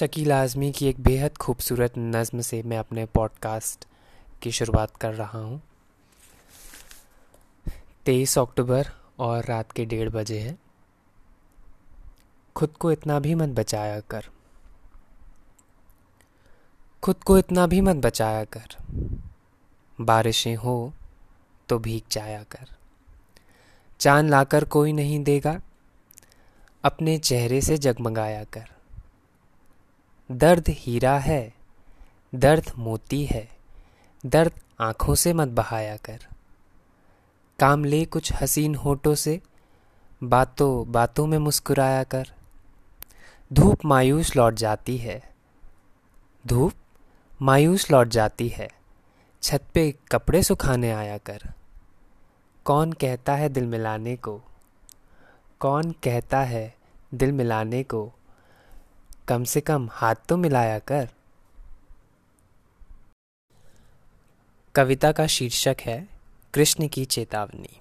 शकील 0.00 0.32
आज़मी 0.32 0.72
की 0.72 0.86
एक 0.86 1.00
बेहद 1.00 1.36
खूबसूरत 1.36 1.92
नज़म 1.98 2.40
से 2.40 2.62
मैं 2.62 2.78
अपने 2.78 3.06
पॉडकास्ट 3.06 3.84
की 4.42 4.52
शुरुआत 4.52 4.96
कर 4.96 5.14
रहा 5.14 5.38
हूँ। 5.38 5.62
तेईस 8.06 8.38
अक्टूबर 8.38 8.88
और 9.18 9.44
रात 9.44 9.72
के 9.72 9.84
डेढ़ 9.84 10.08
बजे 10.08 10.38
हैं। 10.38 10.58
खुद 12.56 12.70
को 12.70 12.92
इतना 12.92 13.18
भी 13.18 13.34
मत 13.34 13.48
बचाया 13.48 14.00
कर। 14.00 14.26
खुद 17.02 17.16
को 17.16 17.38
इतना 17.38 17.66
भी 17.66 17.80
मत 17.80 17.96
बचाया 17.96 18.44
कर। 18.44 18.66
बारिशें 20.00 20.56
हो 20.56 20.92
तो 21.68 21.78
भीग 21.78 22.02
जाया 22.12 22.42
कर। 22.42 22.68
चाँद 23.98 24.30
लाकर 24.30 24.64
कोई 24.64 24.92
नहीं 24.92 25.24
देगा। 25.24 25.60
अपने 26.84 27.18
चेहरे 27.18 27.60
से 27.60 27.78
जगमगाया 27.78 28.44
कर। 28.44 28.79
दर्द 30.30 30.64
हीरा 30.68 31.18
है, 31.18 31.54
दर्द 32.34 32.72
मोती 32.78 33.24
है, 33.24 33.48
दर्द 34.26 34.52
आँखों 34.80 35.14
से 35.14 35.32
मत 35.32 35.48
बहाया 35.48 35.96
कर। 35.96 36.26
काम 37.58 37.84
ले 37.84 38.04
कुछ 38.04 38.32
हसीन 38.32 38.74
होठों 38.74 39.14
से, 39.14 39.40
बातों 40.22 40.92
बातों 40.92 41.26
में 41.26 41.38
मुस्कुराया 41.38 42.04
कर। 42.04 42.28
धूप 43.52 43.84
मायूस 43.84 44.36
लौट 44.36 44.54
जाती 44.54 44.96
है, 44.96 45.34
धूप 46.46 46.72
मायूस 47.42 47.90
लौट 47.90 48.08
जाती 48.08 48.48
है, 48.48 48.70
छत 49.42 49.64
पे 49.74 49.94
कपड़े 50.12 50.42
सुखाने 50.42 50.90
आया 50.90 51.18
कर। 51.18 51.42
कौन 52.64 52.92
कहता 52.92 53.34
है 53.34 53.48
दिल 53.48 53.66
मिलाने 53.66 54.16
को? 54.16 54.40
कौन 55.60 55.92
कहता 55.92 56.40
है 56.40 56.74
दिल 57.14 57.32
मिलाने 57.32 57.82
को? 57.82 58.12
कम 59.30 59.44
से 59.44 59.60
कम 59.60 59.88
हाथ 59.92 60.14
तो 60.28 60.36
मिलाया 60.36 60.78
कर। 60.78 61.08
कविता 64.74 65.12
का 65.12 65.26
शीर्षक 65.26 65.76
है, 65.80 66.08
कृष्ण 66.54 66.88
की 66.88 67.04
चेतावनी। 67.04 67.80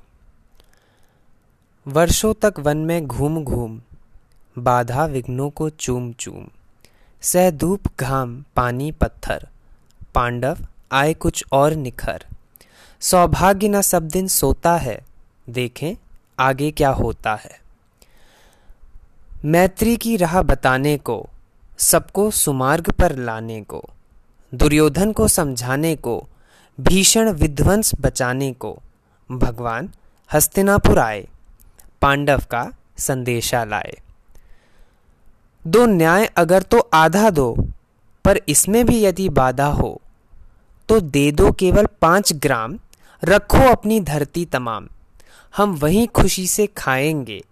वर्षों 1.88 2.34
तक 2.42 2.60
वन 2.60 2.78
में 2.78 3.08
घूम 3.08 3.44
घूम, 3.44 3.82
बाधा 4.60 5.06
विघ्नों 5.06 5.50
को 5.50 5.70
चूम 5.70 6.12
चूम 6.14 6.48
सह 7.22 7.50
धूप 7.52 7.88
घाम 8.00 8.46
पानी 8.56 8.92
पत्थर, 8.92 9.48
पांडव 10.16 10.58
आए 10.92 11.14
कुछ 11.14 11.44
और 11.52 11.74
निखर। 11.74 12.26
सौभाग्य 13.02 13.70
न 13.70 13.82
सब 13.82 14.08
दिन 14.08 14.28
सोता 14.28 14.76
है, 14.78 15.00
देखें 15.50 15.96
आगे 16.40 16.72
क्या 16.72 16.90
होता 16.90 17.36
है। 17.36 17.60
मैत्री 19.46 19.98
की 19.98 20.18
राह 20.18 20.42
बताने 20.42 20.98
को 20.98 21.30
सबको 21.80 22.32
सुमार्ग 22.32 22.90
पर 22.92 23.16
लाने 23.16 23.62
को, 23.62 23.84
दुर्योधन 24.54 25.12
को 25.12 25.28
समझाने 25.28 25.96
को, 25.96 26.28
भीषण 26.80 27.30
विध्वंस 27.32 27.92
बचाने 28.02 28.52
को, 28.54 28.78
भगवान 29.30 29.90
हस्तिनापुर 30.34 31.00
आए, 31.00 31.28
पांडव 32.02 32.42
का 32.52 32.72
संदेशा 32.98 33.64
लाए। 33.64 33.98
दो 35.68 35.86
न्याय 35.86 36.26
अगर 36.38 36.62
तो 36.62 36.80
आधा 36.94 37.30
दो, 37.30 37.56
पर 38.26 38.40
इसमें 38.50 38.86
भी 38.86 39.02
यदि 39.04 39.30
बाधा 39.30 39.66
हो 39.66 40.02
तो 40.90 41.00
दे 41.00 41.32
दो 41.32 41.52
केवल 41.52 41.86
पाँच 42.02 42.34
ग्राम, 42.34 42.78
रखो 43.24 43.58
अपनी 43.58 44.00
धरती 44.00 44.46
तमाम। 44.46 44.88
हम 45.58 45.76
वहीं 45.76 46.08
खुशी 46.08 46.48
से 46.48 46.68
खाएँगे, 46.68 47.44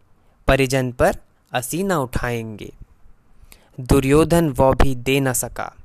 परिजन 0.47 0.91
पर 0.91 1.15
असी 1.53 1.83
न 1.83 1.91
उठाएँगे। 1.91 2.71
दुर्योधन 3.79 4.49
वो 4.49 4.73
भी 4.73 4.95
दे 4.95 5.19
न 5.19 5.33
सका। 5.33 5.75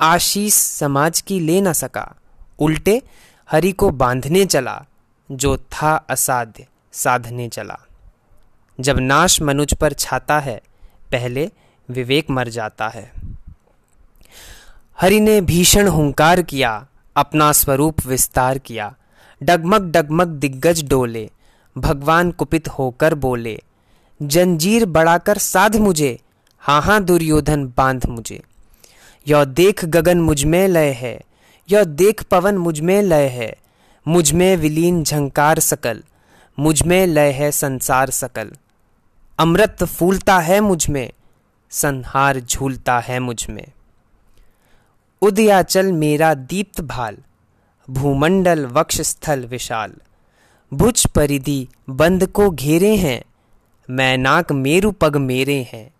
आशीष 0.00 0.54
समाज 0.54 1.20
की 1.20 1.40
ले 1.40 1.60
न 1.60 1.72
सका। 1.72 2.14
उल्टे 2.58 3.02
हरि 3.50 3.72
को 3.72 3.90
बांधने 3.90 4.46
चला, 4.46 4.84
जो 5.30 5.56
था 5.56 5.96
असाध्य, 5.96 6.66
साधने 6.92 7.48
चला। 7.48 7.78
जब 8.80 8.98
नाश 8.98 9.42
मनुज 9.42 9.74
पर 9.74 9.92
छाता 9.92 10.38
है, 10.38 10.62
पहले 11.12 11.50
विवेक 11.90 12.30
मर 12.30 12.48
जाता 12.48 12.88
है। 12.88 13.12
हरि 15.00 15.20
ने 15.20 15.40
भीषण 15.40 15.88
हुंकार 15.88 16.42
किया, 16.42 16.86
अपना 17.16 17.52
स्वरूप 17.52 18.06
विस्तार 18.06 18.58
किया। 18.58 18.94
डगमग 19.42 19.92
डगमग 19.92 20.28
दिग्गज 20.28 20.84
डोले, 20.88 21.30
भगवान 21.78 22.30
कुपित 22.30 22.68
होकर 22.68 23.14
बोले, 23.14 23.62
जंजीर 24.22 24.86
बढ़ाकर 24.86 25.38
साध 25.38 25.76
मुझे। 25.76 26.20
हाँ 26.66 26.82
हाँ 26.82 27.04
दुर्योधन, 27.04 27.66
बाँध 27.76 28.06
मुझे। 28.06 28.42
यह 29.28 29.44
देख 29.44 29.84
गगन 29.84 30.20
मुझमें 30.20 30.68
लय 30.68 30.90
है। 30.90 31.20
यह 31.70 31.84
देख 31.84 32.22
पवन 32.22 32.56
मुझमें 32.56 33.02
लय 33.02 33.26
है। 33.26 33.56
मुझमें 34.08 34.56
विलीन 34.56 35.04
झंकार 35.04 35.58
सकल। 35.58 36.02
मुझमें 36.58 37.06
लय 37.06 37.30
है 37.30 37.52
संसार 37.52 38.10
सकल। 38.10 38.52
अमृत 39.38 39.84
फूलता 39.84 40.38
है 40.38 40.60
मुझमें, 40.60 41.10
संहार 41.70 42.40
झूलता 42.40 42.98
है 42.98 43.18
मुझमें। 43.18 43.66
उदयाचल 45.22 45.92
मेरा 45.92 46.34
दीप्त 46.34 46.80
भाल, 46.80 47.16
भूमंडल 47.90 48.66
वक्ष 48.66 49.00
स्थल 49.00 49.44
विशाल। 49.44 49.92
भुज 50.74 51.06
परिधि 51.06 51.68
बंद 51.90 52.26
को 52.26 52.50
घेरे 52.50 52.96
हैं, 52.96 53.24
मैनाक 53.90 54.52
मेरु 54.52 54.90
पग 54.90 55.16
मेरे 55.16 55.68
हैं। 55.72 55.93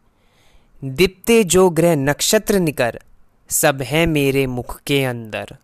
दीप्ते 0.82 1.42
जो 1.44 1.68
ग्रह 1.70 1.94
नक्षत्र 1.96 2.58
निकर, 2.58 2.98
सब 3.50 3.82
है 3.82 4.04
मेरे 4.06 4.46
मुख 4.46 4.80
के 4.86 5.04
अंदर। 5.04 5.56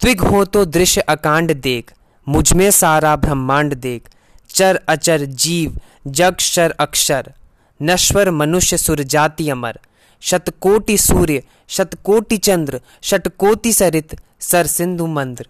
द्विग 0.00 0.20
हो 0.20 0.44
तो 0.44 0.64
दृश्य 0.64 1.00
अकांड 1.00 1.52
देख, 1.60 1.92
मुझमें 2.26 2.70
सारा 2.70 3.16
ब्रह्मांड 3.16 3.74
देख। 3.74 4.08
चर 4.50 4.80
अचर 4.88 5.24
जीव, 5.24 5.78
जग 6.06 6.38
शर 6.38 6.70
अक्षर, 6.70 7.32
नश्वर 7.80 8.30
मनुष्य 8.30 8.76
सुर 8.76 9.02
जाति 9.02 9.48
अमर। 9.50 9.78
शतकोटि 10.22 10.98
सूर्य, 10.98 11.42
शतकोटि 11.68 12.36
चंद्र, 12.36 12.80
शतकोटि 13.02 13.72
सरित, 13.72 14.16
सर 14.40 14.66
सिंधु 14.66 15.06
मंद्र। 15.06 15.46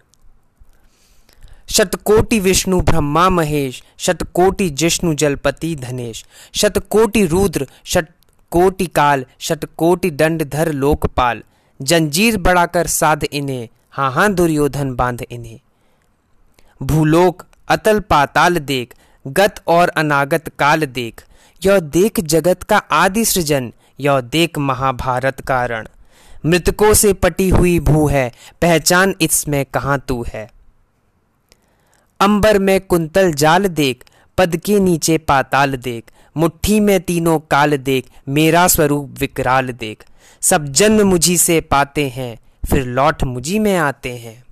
शतकोटि 1.71 2.39
विष्णु 2.39 2.81
ब्रह्मा 2.81 3.29
महेश, 3.29 3.83
शतकोटि 3.97 4.69
जिष्णु 4.69 5.13
जलपति 5.13 5.75
धनेश, 5.75 6.25
शतकोटि 6.55 7.25
रुद्र, 7.25 7.67
शतकोटि 7.85 8.85
काल, 8.85 9.25
शतकोटि 9.39 10.11
दंड 10.11 10.43
धर 10.43 10.71
लोकपाल। 10.71 11.43
जंजीर 11.81 12.37
बढ़ाकर 12.37 12.87
साध 12.87 13.23
इन्हें 13.23 13.67
हाँ 13.91 14.11
हाँ 14.11 14.33
दुर्योधन 14.33 14.95
बाँध 14.95 15.25
इन्हें। 15.31 15.59
भूलोक, 16.83 17.45
अतल 17.67 17.99
पाताल 17.99 18.57
देख, 18.57 18.93
गत 19.27 19.55
और 19.67 19.89
अनागत 19.89 20.51
काल 20.59 20.85
देख। 20.85 21.23
यह 21.65 21.79
देख 21.79 22.19
जगत 22.19 22.63
का 22.63 22.77
आदि 22.77 23.25
सृजन, 23.25 23.73
यह 23.99 24.21
देख 24.21 24.57
महाभारत 24.57 25.41
का 25.41 25.65
रण। 25.65 25.87
मृतकों 26.45 26.93
से 26.93 27.13
पटी 27.13 27.49
हुई 27.49 27.79
भू 27.79 28.07
है, 28.07 28.31
पहचान 28.61 29.15
इसमें 29.21 29.65
कहाँ 29.65 30.05
तू 30.07 30.25
है। 30.33 30.60
अंबर 32.21 32.59
में 32.59 32.81
कुंतल 32.81 33.33
जाल 33.33 33.67
देख, 33.67 34.03
पद 34.37 34.57
के 34.57 34.79
नीचे 34.79 35.17
पाताल 35.17 35.75
देख, 35.75 36.03
मुट्ठी 36.37 36.79
में 36.79 37.01
तीनों 37.01 37.39
काल 37.39 37.77
देख, 37.77 38.05
मेरा 38.29 38.67
स्वरूप 38.67 39.15
विकराल 39.19 39.69
देख। 39.69 40.03
सब 40.41 40.65
जन्म 40.65 41.07
मुझी 41.07 41.37
से 41.37 41.61
पाते 41.61 42.09
हैं, 42.09 42.39
फिर 42.69 42.85
लौट 42.85 43.23
मुझी 43.23 43.59
में 43.59 43.77
आते 43.77 44.17
हैं। 44.17 44.43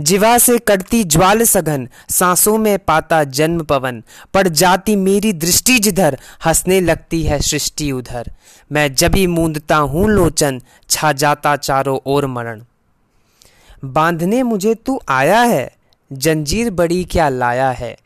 जिवा 0.00 0.38
से 0.38 0.58
कटती 0.58 1.04
ज्वाल 1.04 1.42
सघन, 1.42 1.88
सांसों 2.08 2.58
में 2.58 2.78
पाता 2.78 3.24
जन्म 3.24 3.62
पवन। 3.62 4.02
पड़ 4.34 4.48
जाती 4.48 4.96
मेरी 4.96 5.32
दृष्टि 5.32 5.78
जिधर, 5.78 6.18
हंसने 6.44 6.80
लगती 6.80 7.22
है 7.22 7.40
सृष्टि 7.40 7.92
उधर। 7.92 8.30
मैं 8.72 8.94
जभी 8.94 9.26
मूंदता 9.26 9.76
हूँ 9.76 10.08
लोचन, 10.08 10.60
छा 10.88 11.12
जाता 11.12 11.56
चारों 11.56 11.98
ओर 12.06 12.26
मरण। 12.26 12.62
बांधने 13.84 14.42
मुझे 14.42 14.74
तू 14.74 15.00
आया 15.08 15.40
है 15.40 15.79
जंजीर 16.12 16.70
बड़ी 16.70 17.04
क्या 17.04 17.28
लाया 17.28 17.70
है? 17.70 17.96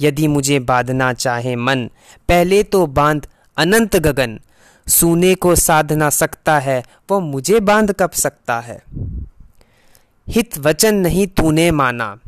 यदि 0.00 0.28
मुझे 0.28 0.58
बांधना 0.58 1.12
चाहे 1.12 1.56
मन, 1.56 1.90
पहले 2.28 2.62
तो 2.62 2.86
बाँध 2.86 3.26
अनंत 3.56 3.96
गगन। 3.96 4.40
सूने 4.88 5.34
को 5.34 5.54
साधना 5.54 6.10
सकता 6.10 6.58
है, 6.58 6.84
वो 7.10 7.20
मुझे 7.20 7.60
बाँध 7.60 7.92
कब 7.92 8.10
सकता 8.10 8.60
है? 8.60 8.82
हित 10.28 10.58
वचन 10.58 10.94
नहीं 10.94 11.26
तूने 11.26 11.70
माना, 11.70 12.18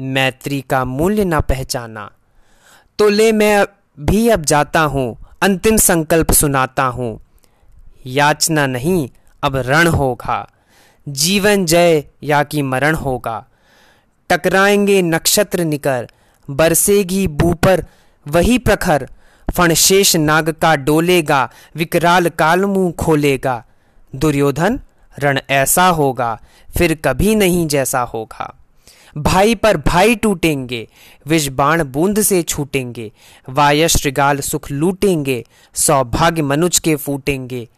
मैत्री 0.00 0.60
का 0.60 0.84
मूल्य 0.84 1.24
ना 1.24 1.40
पहचाना। 1.40 2.10
तो 2.98 3.08
ले 3.08 3.32
मैं 3.32 3.66
भी 4.00 4.28
अब 4.28 4.44
जाता 4.44 4.80
हूँ, 4.80 5.16
अंतिम 5.42 5.76
संकल्प 5.76 6.32
सुनाता 6.32 6.84
हूँ। 6.84 7.20
याचना 8.06 8.66
नहीं, 8.66 9.08
अब 9.42 9.56
रण 9.56 9.86
होगा। 9.86 10.50
जीवन 11.08 11.66
जय 11.66 12.04
या 12.22 12.42
कि 12.42 12.62
मरण 12.62 12.94
होगा। 12.94 13.47
टकराएँगे 14.30 15.02
नक्षत्र 15.02 15.64
निकर। 15.64 16.08
बरसेगी 16.50 17.26
बू 17.26 17.54
पर 17.54 17.84
वही 18.26 18.58
प्रखर। 18.58 19.08
फणशेष 19.56 20.16
नाग 20.16 20.48
का 20.48 20.76
डोलेगा, 20.76 21.50
विकराल 21.76 22.28
काल 22.28 22.64
मुँह 22.64 22.92
खोलेगा। 22.92 23.64
दुर्योधन, 24.14 24.80
रण 25.18 25.38
ऐसा 25.50 25.86
होगा, 25.86 26.40
फिर 26.78 26.94
कभी 27.04 27.34
नहीं 27.34 27.66
जैसा 27.66 28.00
होगा। 28.00 28.54
भाई 29.18 29.54
पर 29.54 29.76
भाई 29.76 30.14
टूटेंगे 30.14 30.88
विष 31.26 31.48
बाण 31.48 31.84
बूंद 31.84 32.22
से 32.22 32.42
छूटेंगे। 32.42 33.12
वायस 33.48 33.96
श्रृगाल 33.96 34.40
सुख 34.40 34.70
लूटेंगे, 34.70 35.44
सौभाग्य 35.74 36.42
मनुज 36.42 36.78
के 36.78 36.96
फूटेंगे। 36.96 37.68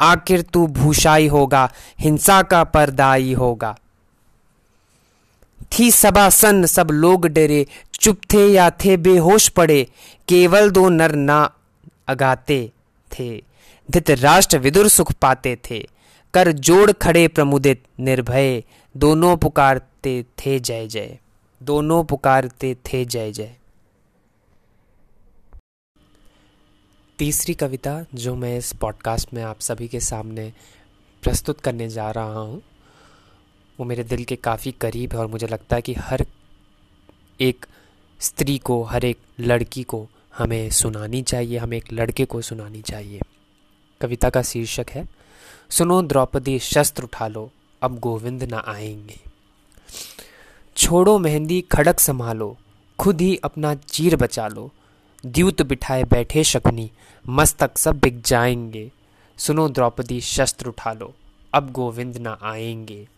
आखिर 0.00 0.42
तू 0.42 0.66
भूषाई 0.66 1.26
होगा, 1.26 1.70
हिंसा 2.00 2.42
का 2.42 2.64
परदाई 2.64 3.32
होगा। 3.32 3.76
थी 5.78 5.90
सभा 5.90 6.28
सन, 6.30 6.66
सब 6.66 6.88
लोग 6.90 7.26
डरे। 7.26 7.66
चुप 8.00 8.20
थे 8.32 8.46
या 8.48 8.70
थे 8.70 8.96
बेहोश 8.96 9.48
पड़े, 9.48 9.82
केवल 10.28 10.70
दो 10.70 10.88
नर 10.88 11.14
ना 11.14 11.54
अगाते 12.08 12.72
थे। 13.12 13.42
धित 13.88 14.10
राष्ट्र 14.10 14.58
विदुर 14.58 14.88
सुख 14.88 15.12
पाते 15.12 15.56
थे, 15.70 15.78
कर 16.34 16.52
जोड़ 16.52 16.92
खड़े 16.92 17.28
प्रमुदित 17.28 17.82
निर्भय। 18.00 18.62
दोनों 18.96 19.36
पुकारते 19.36 20.22
थे 20.38 20.58
जय 20.60 20.86
जय, 20.86 21.18
दोनों 21.60 22.04
पुकारते 22.04 22.74
थे 22.74 23.04
जय 23.04 23.32
जय। 23.32 23.54
तीसरी 27.18 27.54
कविता 27.54 28.04
जो 28.14 28.34
मैं 28.34 28.56
इस 28.58 28.72
पॉडकास्ट 28.72 29.34
में 29.34 29.42
आप 29.42 29.60
सभी 29.60 29.88
के 29.88 30.00
सामने 30.00 30.52
प्रस्तुत 31.22 31.60
करने 31.60 31.88
जा 31.88 32.10
रहा 32.10 32.38
हूँ 32.38 32.62
वो 33.80 33.86
मेरे 33.86 34.04
दिल 34.04 34.24
के 34.24 34.36
काफ़ी 34.36 34.72
करीब 34.72 35.12
है 35.12 35.18
और 35.18 35.26
मुझे 35.26 35.46
लगता 35.46 35.76
है 35.76 35.82
कि 35.82 35.94
हर 35.94 36.26
एक 37.40 37.66
स्त्री 38.20 38.58
को, 38.58 38.82
हर 38.82 39.04
एक 39.04 39.18
लड़की 39.40 39.82
को 39.82 40.08
हमें 40.38 40.70
सुनानी 40.70 41.22
चाहिए, 41.22 41.58
हमें 41.58 41.76
एक 41.76 41.92
लड़के 41.92 42.24
को 42.24 42.40
सुनानी 42.40 42.82
चाहिए। 42.82 43.20
कविता 44.00 44.30
का 44.30 44.42
शीर्षक 44.42 44.86
है, 44.90 45.08
सुनो 45.70 46.02
द्रौपदी, 46.02 46.58
शस्त्र 46.58 47.02
उठा 47.02 47.28
लो, 47.28 47.50
अब 47.82 47.98
गोविंद 47.98 48.42
ना 48.42 48.64
आएँगे। 48.68 49.20
छोड़ो 50.76 51.18
मेहंदी, 51.18 51.60
खड़क 51.60 52.00
संभालो, 52.00 52.56
खुद 52.98 53.20
ही 53.20 53.36
अपना 53.36 53.74
चीर 53.74 54.16
बचा 54.16 54.48
लो। 54.48 54.70
द्यूत 55.26 55.62
बिठाए 55.62 56.04
बैठे 56.04 56.44
शकुनी, 56.44 56.90
मस्तक 57.28 57.78
सब 57.78 57.98
बिक 57.98 58.22
जाएँगे। 58.22 58.90
सुनो 59.36 59.68
द्रौपदी, 59.68 60.20
शस्त्र 60.20 60.68
उठा 60.68 60.92
लो, 60.92 61.14
अब 61.54 61.72
गोविंद 61.72 62.16
ना 62.16 62.38
आएँगे। 62.42 63.08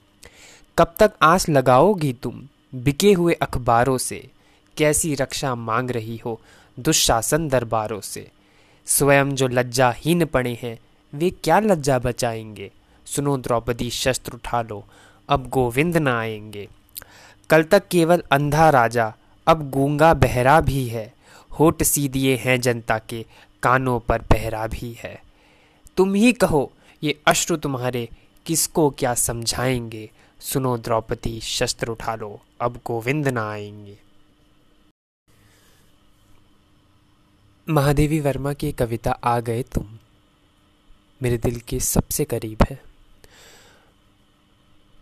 कब 0.78 0.94
तक 0.98 1.12
आस 1.22 1.48
लगाओगी 1.48 2.12
तुम 2.12 2.42
बिके 2.74 3.12
हुए 3.12 3.34
अखबारों 3.34 3.98
से? 3.98 4.30
कैसी 4.76 5.14
रक्षा 5.14 5.54
मांग 5.54 5.90
रही 5.90 6.16
हो 6.16 6.40
दुशासन 6.78 7.48
दरबारों 7.48 8.00
से? 8.00 8.30
स्वयं 8.86 9.30
जो 9.30 9.48
लज्जाहीन 9.48 10.24
पड़े 10.24 10.58
हैं, 10.62 10.78
वे 11.14 11.30
क्या 11.30 11.60
लज्जा 11.60 11.98
बचाएँगे? 11.98 12.70
सुनो 13.06 13.36
द्रौपदी, 13.36 13.90
शस्त्र 13.90 14.32
उठा 14.32 14.62
लो, 14.62 14.84
अब 15.28 15.48
गोविंद 15.48 15.96
न 15.96 16.08
आएँगे। 16.08 16.68
कल 17.50 17.62
तक 17.62 17.88
केवल 17.88 18.22
अंधा 18.32 18.70
राजा, 18.70 19.14
अब 19.46 19.70
गूँगा 19.70 20.14
बहरा 20.14 20.60
भी 20.60 20.88
है। 20.88 21.14
होठ 21.60 21.82
सीधिए 21.82 22.36
हैं 22.36 22.60
जनता 22.60 22.98
के, 22.98 23.26
कानों 23.62 24.00
पर 24.00 24.18
पहरा 24.18 24.66
भी 24.66 24.96
है। 25.00 25.22
तुम 25.96 26.14
ही 26.14 26.32
कहो, 26.32 26.72
ये 27.02 27.20
अश्रु 27.26 27.56
तुम्हारे, 27.56 28.08
किसको 28.46 28.90
क्या 28.90 29.14
समझाएँगे? 29.14 30.10
सुनो 30.46 30.76
द्रौपदी, 30.78 31.40
शस्त्र 31.40 31.90
उठा 31.90 32.14
लो, 32.14 32.40
अब 32.60 32.78
गोविंद 32.86 33.28
ना 33.28 33.48
आएँगे। 33.50 33.96
महादेवी 37.68 38.20
वर्मा 38.20 38.52
की 38.52 38.70
कविता, 38.72 39.10
आ 39.12 39.38
गए 39.40 39.62
तुम 39.74 39.86
मेरे 41.20 41.38
दिल 41.38 41.58
के 41.60 41.78
सबसे 41.80 42.24
करीब 42.24 42.62
है। 42.70 42.78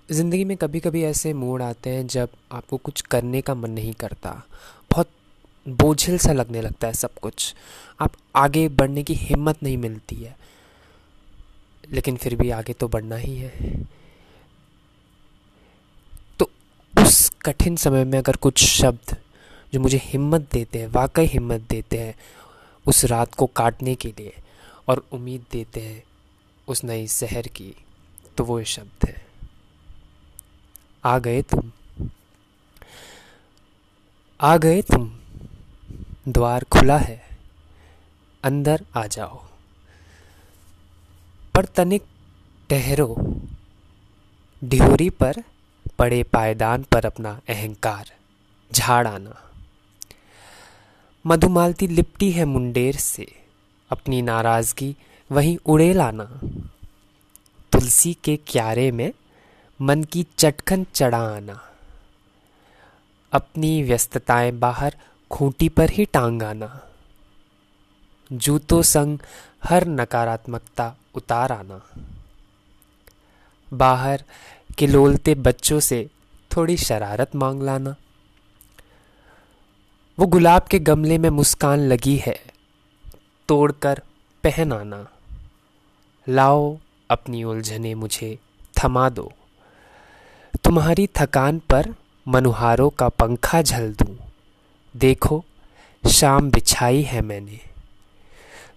ज़िंदगी 0.08 0.44
में 0.44 0.56
कभी 0.56 0.80
कभी 0.80 1.02
ऐसे 1.04 1.32
मूड 1.34 1.62
आते 1.62 1.90
हैं 1.90 2.06
जब 2.06 2.28
आपको 2.52 2.76
कुछ 2.76 3.00
करने 3.02 3.40
का 3.40 3.54
मन 3.54 3.70
नहीं 3.70 3.92
करता। 3.94 4.30
बहुत 4.90 5.10
बोझिल 5.66 6.18
सा 6.18 6.32
लगने 6.32 6.60
लगता 6.62 6.86
है 6.86 6.92
सब 6.94 7.18
कुछ। 7.18 7.54
आप 8.00 8.16
आगे 8.36 8.68
बढ़ने 8.70 9.02
की 9.02 9.14
हिम्मत 9.16 9.62
नहीं 9.62 9.76
मिलती 9.78 10.16
है, 10.16 10.36
लेकिन 11.84 12.16
फिर 12.16 12.36
भी 12.36 12.50
आगे 12.52 12.72
तो 12.72 12.88
बढ़ना 12.88 13.16
ही 13.16 13.36
है 13.36 13.92
उस 16.94 17.30
कठिन 17.44 17.76
समय 17.76 18.04
में 18.04 18.18
अगर 18.18 18.36
कुछ 18.36 18.64
शब्द 18.64 19.16
जो 19.72 19.80
मुझे 19.80 20.00
हिम्मत 20.04 20.48
देते 20.52 20.78
हैं, 20.78 20.86
वाकई 20.86 21.24
हिम्मत 21.24 21.60
देते 21.60 21.98
हैं 21.98 22.14
उस 22.86 23.04
रात 23.04 23.34
को 23.34 23.46
काटने 23.46 23.94
के 23.94 24.08
लिए 24.08 24.36
और 24.88 25.06
उम्मीद 25.12 25.44
देते 25.52 25.80
हैं 25.80 26.04
उस 26.68 26.84
नई 26.84 27.06
शहर 27.06 27.42
की 27.42 27.74
तो 28.36 28.44
वो 28.44 28.64
शब्द 28.64 29.08
है। 29.08 29.26
आ 31.04 31.18
गए 31.18 31.42
तुम। 31.42 31.72
आ 34.40 34.56
गए 34.56 34.82
तुम। 34.82 35.18
द्वार 36.28 36.64
खुला 36.64 36.98
है। 36.98 37.28
अंदर 38.44 38.84
आ 38.96 39.06
जाओ। 39.06 39.44
पर 41.54 41.64
तनिक 41.64 42.02
ठहरो। 42.70 43.40
ढिहोरी 44.64 45.10
पर 45.10 45.34
पड़े 45.98 46.22
पायदान 46.22 46.82
पर 46.82 47.06
अपना 47.06 47.40
अहंकार 47.48 48.10
झाड़ 48.72 49.06
आना 49.08 49.40
मधुमालती 51.26 51.86
लिपटी 51.86 52.30
है 52.30 52.44
मुंडेर 52.44 52.96
से, 52.96 53.26
अपनी 53.90 54.22
नाराज़गी 54.22 54.96
वहीं 55.30 55.56
उड़े 55.66 55.92
लाना। 55.92 56.24
तुलसी 57.72 58.12
के 58.14 58.36
क्यारे 58.36 58.90
में 58.90 59.12
मन 59.80 60.04
की 60.04 60.26
चटखन 60.38 60.86
चढ़ा 60.94 61.22
आना 61.36 61.60
अपनी 63.32 63.82
व्यस्तताएँ 63.82 64.52
बाहर 64.52 64.96
खूंटी 65.30 65.68
पर 65.68 65.90
ही 65.90 66.04
टांग 66.04 66.42
आना 66.42 66.68
जूतों 68.32 68.82
संग 68.82 69.18
हर 69.64 69.86
नकारात्मकता 69.86 70.94
उतार 71.14 71.52
आना 71.52 71.80
बाहर 73.72 74.24
कि 74.78 74.86
लोलते 74.86 75.34
बच्चों 75.34 75.80
से 75.80 76.08
थोड़ी 76.56 76.76
शरारत 76.76 77.36
मांग 77.36 77.62
लाना। 77.62 77.94
वो 80.18 80.26
गुलाब 80.26 80.62
के 80.62 80.78
गमले 80.78 81.18
में 81.18 81.30
मुस्कान 81.30 81.78
लगी 81.78 82.16
है, 82.16 82.40
तोड़कर 83.48 84.02
पहन 84.44 84.72
आना। 84.72 85.08
लाओ 86.28 86.78
अपनी 87.10 87.44
उलझने 87.44 87.94
मुझे, 87.94 88.38
थमा 88.76 89.08
दो। 89.08 89.32
तुम्हारी 90.64 91.08
थकान 91.18 91.58
पर 91.58 91.94
मनुहारों 92.28 92.90
का 92.90 93.08
पंखा 93.08 93.62
झल 93.62 93.92
दूँ। 93.92 94.16
देखो, 94.96 95.44
शाम 96.10 96.50
बिछाई 96.50 97.02
है 97.02 97.22
मैंने। 97.22 97.60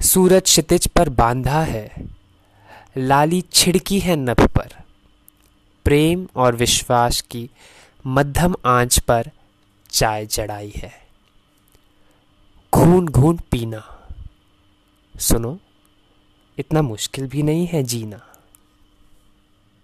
सूरज 0.01 0.41
क्षितिज 0.41 0.87
पर 0.87 1.09
बांधा 1.09 1.61
है, 1.61 1.91
लाली 2.97 3.43
छिड़की 3.53 3.99
है 3.99 4.15
नभ 4.15 4.41
पर। 4.41 4.86
प्रेम 5.87 6.27
और 6.35 6.55
विश्वास 6.55 7.21
की 7.21 7.49
मध्यम 8.07 8.55
आँच 8.65 8.99
पर 8.99 9.31
चाय 9.89 10.25
चढ़ाई 10.25 10.73
है। 10.75 10.91
घून 12.73 13.07
घून 13.07 13.37
पीना। 13.37 14.09
सुनो, 15.19 15.59
इतना 16.57 16.81
मुश्किल 16.81 17.27
भी 17.27 17.43
नहीं 17.43 17.67
है 17.67 17.83
जीना। 17.83 18.36